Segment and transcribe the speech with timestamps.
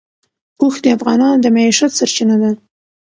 [0.61, 2.51] اوښ د افغانانو د معیشت سرچینه ده.